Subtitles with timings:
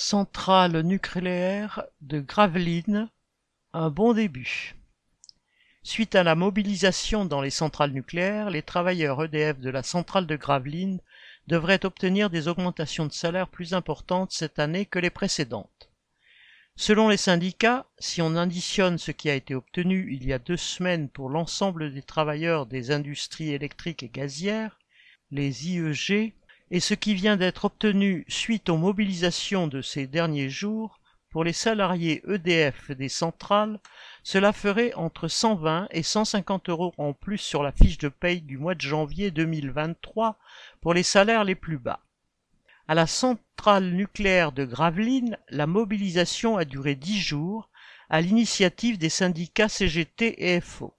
[0.00, 3.10] Centrale nucléaire de Gravelines,
[3.74, 4.74] un bon début.
[5.82, 10.36] Suite à la mobilisation dans les centrales nucléaires, les travailleurs EDF de la centrale de
[10.36, 11.00] Gravelines
[11.48, 15.90] devraient obtenir des augmentations de salaire plus importantes cette année que les précédentes.
[16.76, 20.56] Selon les syndicats, si on additionne ce qui a été obtenu il y a deux
[20.56, 24.78] semaines pour l'ensemble des travailleurs des industries électriques et gazières,
[25.30, 26.32] les IEG,
[26.70, 31.00] et ce qui vient d'être obtenu suite aux mobilisations de ces derniers jours,
[31.30, 33.78] pour les salariés EDF des centrales,
[34.24, 38.58] cela ferait entre 120 et 150 euros en plus sur la fiche de paye du
[38.58, 40.38] mois de janvier 2023
[40.80, 42.00] pour les salaires les plus bas.
[42.88, 47.68] À la centrale nucléaire de Gravelines, la mobilisation a duré dix jours
[48.08, 50.94] à l'initiative des syndicats CGT et FO.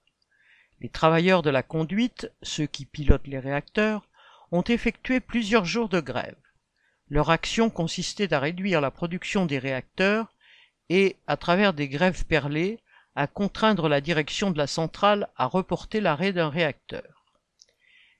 [0.80, 4.08] Les travailleurs de la conduite, ceux qui pilotent les réacteurs,
[4.52, 6.36] ont effectué plusieurs jours de grève.
[7.08, 10.32] Leur action consistait à réduire la production des réacteurs
[10.88, 12.78] et, à travers des grèves perlées,
[13.14, 17.24] à contraindre la direction de la centrale à reporter l'arrêt d'un réacteur.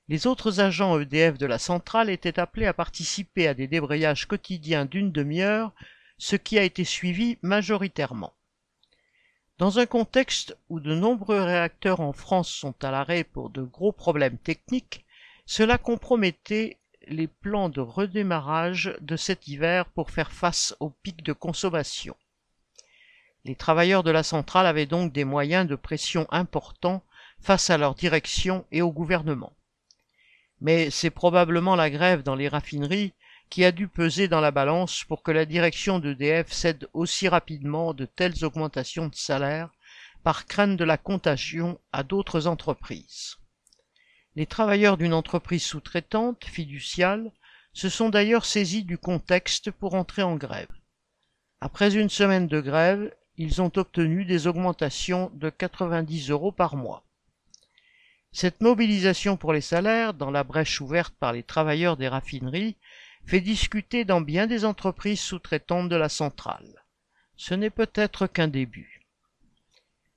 [0.09, 4.85] Les autres agents EDF de la centrale étaient appelés à participer à des débrayages quotidiens
[4.85, 5.73] d'une demi-heure,
[6.19, 8.33] ce qui a été suivi majoritairement.
[9.59, 13.93] Dans un contexte où de nombreux réacteurs en France sont à l'arrêt pour de gros
[13.93, 15.05] problèmes techniques,
[15.47, 21.33] cela compromettait les plans de redémarrage de cet hiver pour faire face au pic de
[21.33, 22.17] consommation.
[23.45, 27.03] Les travailleurs de la centrale avaient donc des moyens de pression importants
[27.41, 29.53] face à leur direction et au gouvernement.
[30.61, 33.13] Mais c'est probablement la grève dans les raffineries
[33.51, 37.95] qui a dû peser dans la balance pour que la direction d'EDF cède aussi rapidement
[37.95, 39.71] de telles augmentations de salaire
[40.23, 43.39] par crainte de la contagion à d'autres entreprises.
[44.35, 47.33] Les travailleurs d'une entreprise sous-traitante, fiduciale,
[47.75, 50.71] se sont d'ailleurs saisis du contexte pour entrer en grève.
[51.61, 57.05] Après une semaine de grève, ils ont obtenu des augmentations de 90 euros par mois.
[58.33, 62.77] Cette mobilisation pour les salaires, dans la brèche ouverte par les travailleurs des raffineries,
[63.27, 66.83] fait discuter dans bien des entreprises sous-traitantes de la centrale.
[67.37, 69.03] Ce n'est peut-être qu'un début.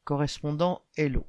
[0.03, 1.25] Correspondant Hello.